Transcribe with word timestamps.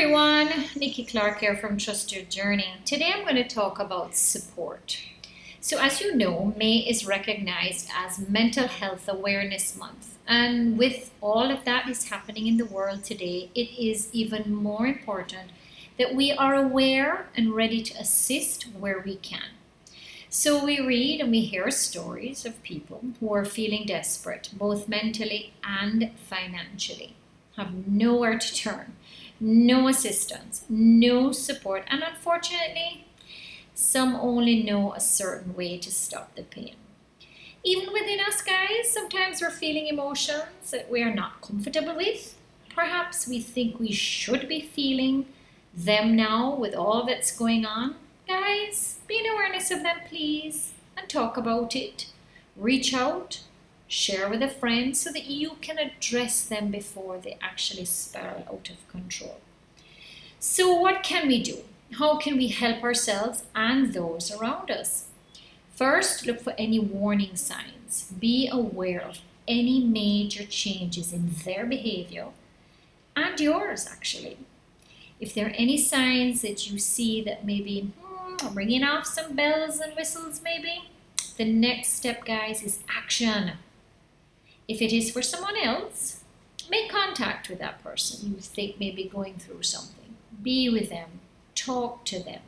everyone, 0.00 0.66
Nikki 0.76 1.04
Clark 1.04 1.40
here 1.40 1.56
from 1.56 1.76
Trust 1.76 2.14
Your 2.14 2.22
Journey. 2.22 2.72
Today 2.84 3.12
I'm 3.12 3.24
going 3.24 3.34
to 3.34 3.42
talk 3.42 3.80
about 3.80 4.14
support. 4.14 5.00
So, 5.60 5.76
as 5.80 6.00
you 6.00 6.14
know, 6.14 6.54
May 6.56 6.76
is 6.76 7.04
recognized 7.04 7.90
as 7.92 8.28
Mental 8.28 8.68
Health 8.68 9.08
Awareness 9.08 9.76
Month, 9.76 10.16
and 10.24 10.78
with 10.78 11.10
all 11.20 11.50
of 11.50 11.64
that 11.64 11.88
is 11.88 12.10
happening 12.10 12.46
in 12.46 12.58
the 12.58 12.64
world 12.64 13.02
today, 13.02 13.50
it 13.56 13.70
is 13.76 14.08
even 14.12 14.54
more 14.54 14.86
important 14.86 15.50
that 15.98 16.14
we 16.14 16.30
are 16.30 16.54
aware 16.54 17.26
and 17.36 17.56
ready 17.56 17.82
to 17.82 17.98
assist 17.98 18.68
where 18.78 19.02
we 19.04 19.16
can. 19.16 19.50
So, 20.30 20.64
we 20.64 20.78
read 20.78 21.20
and 21.20 21.32
we 21.32 21.40
hear 21.40 21.72
stories 21.72 22.46
of 22.46 22.62
people 22.62 23.02
who 23.18 23.34
are 23.34 23.44
feeling 23.44 23.84
desperate, 23.84 24.50
both 24.52 24.88
mentally 24.88 25.54
and 25.64 26.12
financially, 26.28 27.16
have 27.56 27.88
nowhere 27.88 28.38
to 28.38 28.54
turn 28.54 28.92
no 29.40 29.88
assistance, 29.88 30.64
no 30.68 31.32
support, 31.32 31.84
and 31.88 32.02
unfortunately, 32.02 33.06
some 33.74 34.16
only 34.16 34.62
know 34.62 34.92
a 34.94 35.00
certain 35.00 35.54
way 35.54 35.78
to 35.78 35.90
stop 35.90 36.34
the 36.34 36.42
pain. 36.42 36.74
Even 37.64 37.92
within 37.92 38.20
us, 38.20 38.42
guys, 38.42 38.90
sometimes 38.92 39.40
we're 39.40 39.50
feeling 39.50 39.86
emotions 39.86 40.70
that 40.70 40.90
we 40.90 41.02
are 41.02 41.14
not 41.14 41.40
comfortable 41.40 41.96
with. 41.96 42.36
Perhaps 42.74 43.28
we 43.28 43.40
think 43.40 43.78
we 43.78 43.92
should 43.92 44.48
be 44.48 44.60
feeling 44.60 45.26
them 45.74 46.16
now 46.16 46.54
with 46.54 46.74
all 46.74 47.04
that's 47.04 47.36
going 47.36 47.66
on. 47.66 47.96
Guys, 48.26 48.98
be 49.06 49.18
in 49.18 49.26
awareness 49.32 49.70
of 49.70 49.82
them, 49.82 49.98
please, 50.08 50.72
and 50.96 51.08
talk 51.08 51.36
about 51.36 51.74
it. 51.74 52.06
Reach 52.56 52.92
out, 52.94 53.40
share 53.88 54.28
with 54.28 54.42
a 54.42 54.48
friend 54.48 54.96
so 54.96 55.10
that 55.10 55.26
you 55.26 55.56
can 55.60 55.78
address 55.78 56.44
them 56.44 56.70
before 56.70 57.18
they 57.18 57.38
actually 57.40 57.86
spiral 57.86 58.44
out 58.48 58.70
of 58.70 58.88
control. 58.88 59.40
So, 60.38 60.74
what 60.74 61.02
can 61.02 61.26
we 61.26 61.42
do? 61.42 61.58
How 61.94 62.18
can 62.18 62.36
we 62.36 62.48
help 62.48 62.84
ourselves 62.84 63.44
and 63.54 63.92
those 63.94 64.30
around 64.30 64.70
us? 64.70 65.06
First, 65.74 66.26
look 66.26 66.40
for 66.40 66.54
any 66.58 66.78
warning 66.78 67.34
signs. 67.34 68.12
Be 68.18 68.48
aware 68.52 69.00
of 69.00 69.18
any 69.48 69.82
major 69.82 70.44
changes 70.44 71.12
in 71.12 71.30
their 71.44 71.64
behavior 71.64 72.26
and 73.16 73.40
yours, 73.40 73.88
actually. 73.90 74.36
If 75.18 75.34
there 75.34 75.46
are 75.46 75.54
any 75.56 75.78
signs 75.78 76.42
that 76.42 76.70
you 76.70 76.78
see 76.78 77.22
that 77.22 77.44
maybe 77.44 77.90
hmm, 78.00 78.54
ringing 78.54 78.84
off 78.84 79.06
some 79.06 79.34
bells 79.34 79.80
and 79.80 79.96
whistles, 79.96 80.40
maybe, 80.44 80.90
the 81.36 81.44
next 81.44 81.94
step, 81.94 82.24
guys, 82.24 82.62
is 82.62 82.80
action. 82.88 83.52
If 84.68 84.82
it 84.82 84.92
is 84.92 85.10
for 85.10 85.22
someone 85.22 85.56
else, 85.56 86.22
make 86.70 86.90
contact 86.90 87.48
with 87.48 87.58
that 87.58 87.82
person 87.82 88.34
you 88.34 88.40
think 88.40 88.78
may 88.78 88.90
be 88.90 89.04
going 89.04 89.36
through 89.36 89.62
something. 89.62 90.14
Be 90.42 90.68
with 90.68 90.90
them, 90.90 91.20
talk 91.54 92.04
to 92.04 92.22
them, 92.22 92.42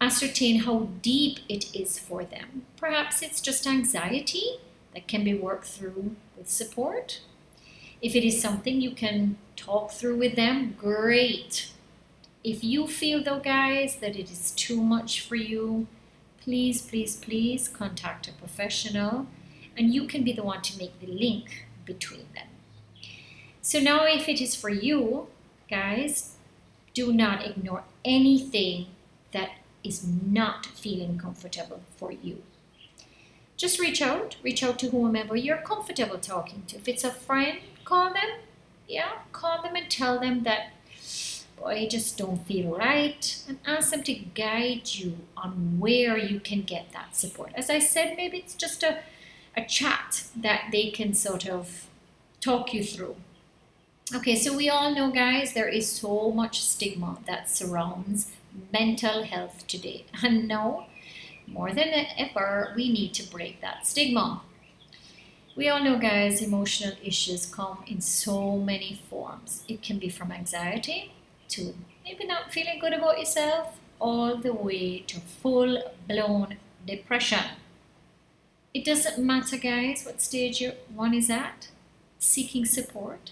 ascertain 0.00 0.60
how 0.60 0.88
deep 1.00 1.38
it 1.48 1.74
is 1.74 1.98
for 1.98 2.24
them. 2.24 2.66
Perhaps 2.76 3.22
it's 3.22 3.40
just 3.40 3.66
anxiety 3.66 4.58
that 4.92 5.08
can 5.08 5.24
be 5.24 5.34
worked 5.34 5.66
through 5.66 6.14
with 6.36 6.50
support. 6.50 7.20
If 8.02 8.14
it 8.14 8.24
is 8.24 8.40
something 8.40 8.82
you 8.82 8.90
can 8.90 9.38
talk 9.56 9.92
through 9.92 10.18
with 10.18 10.36
them, 10.36 10.74
great. 10.78 11.70
If 12.44 12.62
you 12.62 12.86
feel, 12.86 13.24
though, 13.24 13.40
guys, 13.40 13.96
that 13.96 14.14
it 14.14 14.30
is 14.30 14.50
too 14.50 14.82
much 14.82 15.22
for 15.22 15.36
you, 15.36 15.86
please, 16.42 16.82
please, 16.82 17.16
please 17.16 17.66
contact 17.68 18.28
a 18.28 18.32
professional 18.32 19.26
and 19.76 19.94
you 19.94 20.06
can 20.06 20.22
be 20.22 20.32
the 20.32 20.42
one 20.42 20.62
to 20.62 20.78
make 20.78 20.98
the 21.00 21.06
link 21.06 21.66
between 21.84 22.26
them. 22.34 22.48
So 23.62 23.80
now 23.80 24.04
if 24.04 24.28
it 24.28 24.40
is 24.40 24.54
for 24.54 24.68
you, 24.70 25.28
guys, 25.70 26.36
do 26.92 27.12
not 27.12 27.44
ignore 27.44 27.84
anything 28.04 28.86
that 29.32 29.50
is 29.82 30.06
not 30.06 30.66
feeling 30.66 31.18
comfortable 31.18 31.82
for 31.96 32.12
you. 32.12 32.42
Just 33.56 33.78
reach 33.78 34.02
out, 34.02 34.36
reach 34.42 34.62
out 34.62 34.78
to 34.80 34.90
whomever 34.90 35.36
you're 35.36 35.58
comfortable 35.58 36.18
talking 36.18 36.64
to. 36.66 36.76
If 36.76 36.88
it's 36.88 37.04
a 37.04 37.10
friend, 37.10 37.58
call 37.84 38.12
them. 38.12 38.40
Yeah, 38.88 39.12
call 39.32 39.62
them 39.62 39.76
and 39.76 39.90
tell 39.90 40.18
them 40.20 40.42
that 40.42 40.72
boy, 41.56 41.82
I 41.82 41.88
just 41.88 42.18
don't 42.18 42.46
feel 42.46 42.76
right, 42.76 43.42
and 43.48 43.58
ask 43.66 43.90
them 43.90 44.02
to 44.04 44.14
guide 44.14 44.94
you 44.94 45.18
on 45.36 45.78
where 45.78 46.18
you 46.18 46.40
can 46.40 46.62
get 46.62 46.92
that 46.92 47.16
support. 47.16 47.52
As 47.54 47.70
I 47.70 47.78
said, 47.78 48.16
maybe 48.16 48.38
it's 48.38 48.54
just 48.54 48.82
a 48.82 48.98
a 49.56 49.64
chat 49.64 50.24
that 50.36 50.70
they 50.72 50.90
can 50.90 51.14
sort 51.14 51.48
of 51.48 51.86
talk 52.40 52.74
you 52.74 52.82
through. 52.84 53.16
Okay, 54.14 54.36
so 54.36 54.54
we 54.54 54.68
all 54.68 54.94
know, 54.94 55.10
guys, 55.10 55.54
there 55.54 55.68
is 55.68 55.90
so 55.90 56.30
much 56.30 56.62
stigma 56.62 57.18
that 57.26 57.48
surrounds 57.48 58.30
mental 58.72 59.24
health 59.24 59.66
today. 59.66 60.04
And 60.22 60.46
now, 60.46 60.86
more 61.46 61.72
than 61.72 61.88
ever, 62.18 62.72
we 62.76 62.92
need 62.92 63.14
to 63.14 63.30
break 63.30 63.60
that 63.60 63.86
stigma. 63.86 64.42
We 65.56 65.68
all 65.68 65.82
know, 65.82 65.98
guys, 65.98 66.42
emotional 66.42 66.96
issues 67.02 67.46
come 67.46 67.78
in 67.86 68.00
so 68.00 68.58
many 68.58 69.00
forms. 69.08 69.64
It 69.68 69.82
can 69.82 69.98
be 69.98 70.08
from 70.08 70.32
anxiety 70.32 71.12
to 71.50 71.74
maybe 72.04 72.26
not 72.26 72.52
feeling 72.52 72.78
good 72.80 72.92
about 72.92 73.18
yourself, 73.18 73.78
all 74.00 74.36
the 74.36 74.52
way 74.52 74.98
to 75.06 75.20
full 75.20 75.82
blown 76.08 76.56
depression. 76.86 77.44
It 78.74 78.84
doesn't 78.84 79.24
matter, 79.24 79.56
guys, 79.56 80.02
what 80.04 80.20
stage 80.20 80.60
one 80.92 81.14
is 81.14 81.30
at. 81.30 81.68
Seeking 82.18 82.64
support, 82.64 83.30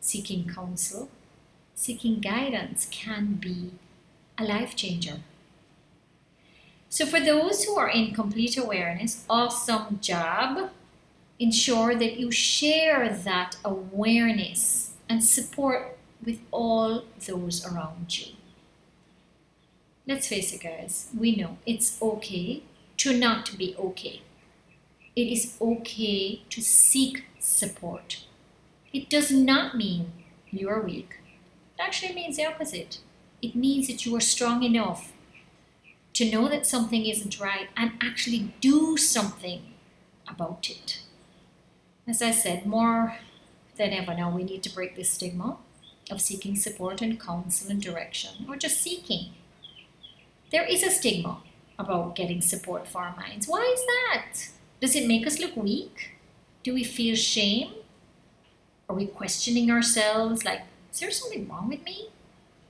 seeking 0.00 0.48
counsel, 0.48 1.08
seeking 1.74 2.20
guidance 2.20 2.86
can 2.88 3.34
be 3.34 3.72
a 4.38 4.44
life 4.44 4.76
changer. 4.76 5.16
So, 6.88 7.06
for 7.06 7.18
those 7.18 7.64
who 7.64 7.74
are 7.74 7.88
in 7.88 8.14
complete 8.14 8.56
awareness, 8.56 9.24
awesome 9.28 9.98
job. 10.00 10.70
Ensure 11.40 11.96
that 11.96 12.20
you 12.20 12.30
share 12.30 13.08
that 13.08 13.56
awareness 13.64 14.92
and 15.08 15.24
support 15.24 15.98
with 16.24 16.38
all 16.52 17.02
those 17.26 17.66
around 17.66 18.16
you. 18.16 18.34
Let's 20.06 20.28
face 20.28 20.52
it, 20.52 20.62
guys, 20.62 21.08
we 21.18 21.34
know 21.34 21.58
it's 21.66 22.00
okay 22.00 22.62
to 22.98 23.18
not 23.18 23.58
be 23.58 23.74
okay 23.76 24.22
it 25.16 25.26
is 25.32 25.56
okay 25.60 26.42
to 26.50 26.60
seek 26.60 27.24
support. 27.38 28.24
It 28.92 29.08
does 29.08 29.30
not 29.30 29.76
mean 29.76 30.12
you 30.50 30.68
are 30.68 30.80
weak. 30.80 31.16
It 31.76 31.82
actually 31.82 32.14
means 32.14 32.36
the 32.36 32.46
opposite. 32.46 32.98
It 33.42 33.54
means 33.54 33.86
that 33.88 34.06
you 34.06 34.16
are 34.16 34.20
strong 34.20 34.62
enough 34.62 35.12
to 36.14 36.30
know 36.30 36.48
that 36.48 36.66
something 36.66 37.04
isn't 37.06 37.40
right 37.40 37.68
and 37.76 37.92
actually 38.00 38.54
do 38.60 38.96
something 38.96 39.62
about 40.28 40.70
it. 40.70 41.02
As 42.06 42.22
I 42.22 42.30
said, 42.30 42.66
more 42.66 43.18
than 43.76 43.92
ever 43.92 44.14
now, 44.14 44.30
we 44.30 44.44
need 44.44 44.62
to 44.62 44.74
break 44.74 44.94
this 44.94 45.10
stigma 45.10 45.58
of 46.10 46.20
seeking 46.20 46.54
support 46.54 47.00
and 47.02 47.20
counsel 47.20 47.70
and 47.70 47.82
direction, 47.82 48.46
or 48.48 48.56
just 48.56 48.80
seeking. 48.80 49.32
There 50.50 50.64
is 50.64 50.82
a 50.82 50.90
stigma 50.90 51.38
about 51.78 52.14
getting 52.14 52.40
support 52.40 52.86
for 52.86 53.02
our 53.02 53.16
minds. 53.16 53.48
Why 53.48 53.62
is 53.74 53.84
that? 53.86 54.48
Does 54.80 54.94
it 54.96 55.06
make 55.06 55.26
us 55.26 55.38
look 55.38 55.56
weak? 55.56 56.16
Do 56.62 56.74
we 56.74 56.84
feel 56.84 57.16
shame? 57.16 57.72
Are 58.88 58.96
we 58.96 59.06
questioning 59.06 59.70
ourselves 59.70 60.44
like, 60.44 60.62
is 60.92 61.00
there 61.00 61.10
something 61.10 61.48
wrong 61.48 61.68
with 61.68 61.84
me? 61.84 62.10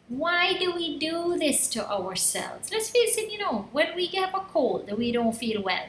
Why 0.09 0.56
do 0.59 0.75
we 0.75 0.98
do 0.98 1.37
this 1.38 1.66
to 1.70 1.91
ourselves? 1.91 2.70
Let's 2.70 2.91
face 2.91 3.16
it, 3.16 3.32
you 3.32 3.38
know, 3.38 3.69
when 3.72 3.97
we 3.97 4.06
have 4.06 4.34
a 4.34 4.41
cold 4.41 4.87
that 4.87 4.98
we 4.98 5.12
don't 5.12 5.34
feel 5.34 5.62
well, 5.62 5.87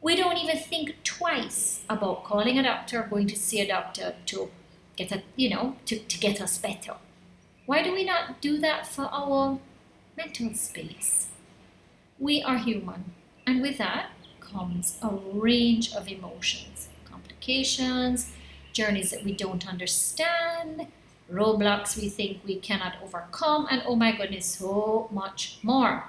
we 0.00 0.16
don't 0.16 0.38
even 0.38 0.56
think 0.58 1.02
twice 1.04 1.82
about 1.88 2.24
calling 2.24 2.58
a 2.58 2.62
doctor, 2.62 3.02
or 3.02 3.08
going 3.08 3.26
to 3.26 3.36
see 3.36 3.60
a 3.60 3.68
doctor 3.68 4.14
to 4.26 4.50
get 4.96 5.12
a, 5.12 5.22
you 5.36 5.50
know, 5.50 5.76
to, 5.86 5.98
to 5.98 6.18
get 6.18 6.40
us 6.40 6.56
better. 6.58 6.94
Why 7.66 7.82
do 7.82 7.92
we 7.92 8.04
not 8.04 8.40
do 8.40 8.58
that 8.58 8.86
for 8.86 9.08
our 9.12 9.58
mental 10.16 10.54
space? 10.54 11.28
We 12.18 12.42
are 12.42 12.58
human, 12.58 13.12
and 13.46 13.60
with 13.60 13.78
that, 13.78 14.10
comes 14.52 14.98
a 15.02 15.08
range 15.32 15.94
of 15.94 16.08
emotions, 16.08 16.88
complications, 17.04 18.32
journeys 18.72 19.10
that 19.10 19.24
we 19.24 19.32
don't 19.32 19.66
understand, 19.68 20.86
roadblocks 21.32 21.96
we 21.96 22.08
think 22.08 22.40
we 22.44 22.56
cannot 22.56 22.94
overcome, 23.02 23.66
and 23.70 23.82
oh 23.86 23.96
my 23.96 24.16
goodness, 24.16 24.46
so 24.46 25.08
much 25.10 25.58
more. 25.62 26.04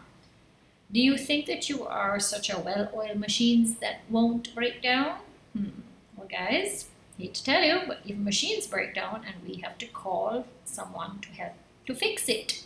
Do 0.92 1.00
you 1.00 1.18
think 1.18 1.46
that 1.46 1.70
you 1.70 1.86
are 1.86 2.20
such 2.20 2.50
a 2.50 2.60
well 2.60 2.90
oiled 2.94 3.20
machine 3.20 3.76
that 3.82 4.02
won't 4.10 4.54
break 4.56 4.82
down? 4.82 5.20
Hmm. 5.56 5.82
Well, 6.16 6.28
guys, 6.28 6.88
hate 7.18 7.36
to 7.36 7.44
tell 7.44 7.64
you, 7.64 7.82
but 7.88 8.00
even 8.06 8.24
machines 8.24 8.66
break 8.66 8.96
down, 8.96 9.24
and 9.28 9.36
we 9.48 9.62
have 9.62 9.78
to 9.80 9.86
call 9.86 10.46
someone 10.66 11.20
to 11.22 11.30
help 11.30 11.54
to 11.86 11.94
fix 11.94 12.28
it. 12.30 12.64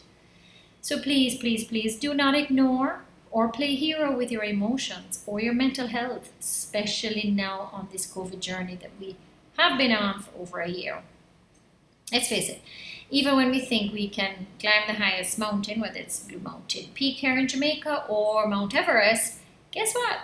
So 0.82 1.02
please, 1.02 1.38
please, 1.38 1.64
please 1.66 1.98
do 1.98 2.14
not 2.14 2.36
ignore 2.36 3.02
or 3.34 3.50
play 3.50 3.76
hero 3.76 4.16
with 4.16 4.32
your 4.32 4.44
emotions 4.44 5.24
or 5.26 5.42
your 5.42 5.56
mental 5.56 5.88
health, 5.88 6.32
especially 6.40 7.32
now 7.32 7.70
on 7.74 7.90
this 7.92 8.06
COVID 8.06 8.40
journey 8.40 8.76
that 8.76 8.92
we 9.00 9.16
have 9.58 9.78
been 9.78 9.92
on 9.92 10.22
for 10.22 10.32
over 10.40 10.60
a 10.60 10.70
year. 10.70 11.02
Let's 12.12 12.30
face 12.30 12.48
it, 12.50 12.62
Even 13.10 13.36
when 13.36 13.50
we 13.50 13.60
think 13.60 13.92
we 13.92 14.08
can 14.08 14.48
climb 14.60 14.84
the 14.88 14.94
highest 14.94 15.40
mountain, 15.40 15.82
whether 15.82 16.00
it's 16.00 16.20
Blue 16.20 16.40
Mountain 16.40 16.90
Peak 16.94 17.18
here 17.18 17.38
in 17.38 17.48
Jamaica 17.48 18.06
or 18.08 18.48
Mount 18.48 18.76
Everest, 18.76 19.40
guess 19.72 19.94
what? 19.94 20.20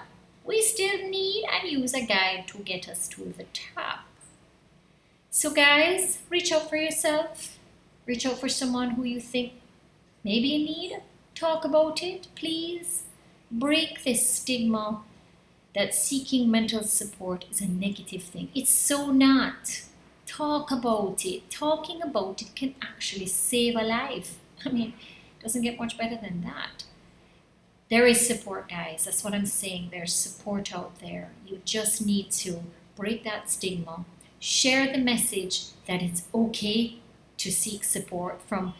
We 0.45 0.61
still 0.61 0.97
need 1.09 1.45
and 1.51 1.69
use 1.69 1.93
a 1.95 2.05
guide 2.05 2.45
to 2.49 2.59
get 2.59 2.87
us 2.87 3.07
to 3.09 3.33
the 3.37 3.45
top. 3.53 4.05
So, 5.31 5.51
guys, 5.51 6.19
reach 6.29 6.51
out 6.51 6.69
for 6.69 6.75
yourself. 6.75 7.57
Reach 8.05 8.25
out 8.25 8.39
for 8.39 8.49
someone 8.49 8.91
who 8.91 9.03
you 9.03 9.19
think 9.19 9.53
may 10.23 10.39
be 10.39 10.55
in 10.55 10.65
need. 10.65 11.01
Talk 11.39 11.63
about 11.63 12.03
it, 12.03 12.27
please. 12.35 13.03
Break 13.49 14.03
this 14.03 14.29
stigma 14.29 15.03
that 15.73 15.95
seeking 15.95 16.51
mental 16.51 16.83
support 16.83 17.45
is 17.49 17.61
a 17.61 17.65
negative 17.65 18.23
thing. 18.23 18.49
It's 18.53 18.73
so 18.73 19.09
not. 19.09 19.83
Talk 20.25 20.69
about 20.69 21.25
it. 21.25 21.49
Talking 21.49 22.01
about 22.01 22.41
it 22.41 22.53
can 22.57 22.75
actually 22.81 23.27
save 23.27 23.77
a 23.77 23.83
life. 23.83 24.35
I 24.65 24.69
mean, 24.69 24.93
it 25.39 25.43
doesn't 25.43 25.61
get 25.61 25.79
much 25.79 25.97
better 25.97 26.17
than 26.21 26.41
that. 26.41 26.83
There 27.89 28.05
is 28.05 28.27
support, 28.27 28.67
guys. 28.67 29.05
That's 29.05 29.23
what 29.23 29.33
I'm 29.33 29.45
saying. 29.45 29.91
There's 29.91 30.13
support 30.13 30.75
out 30.75 30.99
there. 30.99 31.29
You 31.47 31.61
just 31.63 32.05
need 32.05 32.31
to 32.31 32.63
break 32.97 33.23
that 33.23 33.49
stigma. 33.49 34.03
Share 34.41 34.91
the 34.91 34.99
message 34.99 35.67
that 35.87 36.01
it's 36.01 36.23
okay 36.35 36.97
to 37.37 37.49
seek 37.49 37.85
support 37.85 38.41
from 38.41 38.73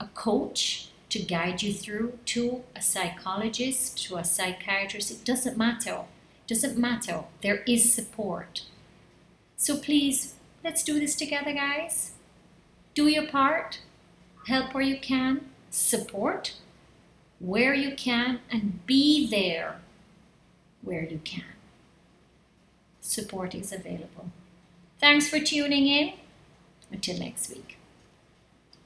a 0.00 0.06
coach 0.06 0.88
to 1.16 1.24
guide 1.24 1.62
you 1.62 1.72
through 1.72 2.18
to 2.26 2.62
a 2.74 2.82
psychologist 2.82 4.04
to 4.04 4.16
a 4.16 4.24
psychiatrist. 4.24 5.10
It 5.10 5.24
doesn't 5.24 5.56
matter. 5.56 6.04
It 6.44 6.48
doesn't 6.48 6.76
matter. 6.76 7.24
There 7.42 7.62
is 7.66 7.92
support. 7.92 8.62
So 9.56 9.78
please, 9.78 10.34
let's 10.62 10.82
do 10.82 11.00
this 11.00 11.16
together, 11.16 11.52
guys. 11.52 12.12
Do 12.94 13.06
your 13.06 13.26
part. 13.26 13.80
Help 14.46 14.74
where 14.74 14.82
you 14.82 14.98
can. 14.98 15.48
Support 15.70 16.54
where 17.38 17.74
you 17.74 17.94
can 17.94 18.40
and 18.50 18.84
be 18.86 19.26
there 19.28 19.80
where 20.82 21.04
you 21.04 21.20
can. 21.24 21.54
Support 23.00 23.54
is 23.54 23.72
available. 23.72 24.30
Thanks 25.00 25.28
for 25.28 25.40
tuning 25.40 25.86
in. 25.86 26.12
Until 26.90 27.18
next 27.18 27.48
week. 27.50 27.75